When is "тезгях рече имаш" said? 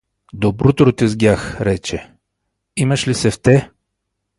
0.91-3.07